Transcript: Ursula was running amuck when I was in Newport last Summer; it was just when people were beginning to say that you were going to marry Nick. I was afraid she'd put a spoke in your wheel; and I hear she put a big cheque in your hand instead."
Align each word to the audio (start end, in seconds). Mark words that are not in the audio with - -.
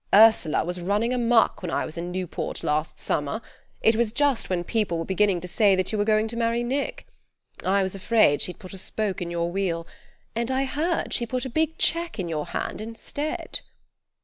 Ursula 0.15 0.63
was 0.65 0.81
running 0.81 1.13
amuck 1.13 1.61
when 1.61 1.69
I 1.69 1.85
was 1.85 1.95
in 1.95 2.11
Newport 2.11 2.63
last 2.63 2.97
Summer; 2.97 3.39
it 3.83 3.95
was 3.95 4.11
just 4.11 4.49
when 4.49 4.63
people 4.63 4.97
were 4.97 5.05
beginning 5.05 5.39
to 5.41 5.47
say 5.47 5.75
that 5.75 5.91
you 5.91 5.97
were 5.99 6.03
going 6.05 6.27
to 6.29 6.35
marry 6.35 6.63
Nick. 6.63 7.05
I 7.63 7.83
was 7.83 7.93
afraid 7.93 8.41
she'd 8.41 8.57
put 8.57 8.73
a 8.73 8.79
spoke 8.79 9.21
in 9.21 9.29
your 9.29 9.51
wheel; 9.51 9.85
and 10.35 10.49
I 10.49 10.65
hear 10.65 11.03
she 11.11 11.27
put 11.27 11.45
a 11.45 11.49
big 11.51 11.77
cheque 11.77 12.17
in 12.17 12.27
your 12.27 12.47
hand 12.47 12.81
instead." 12.81 13.59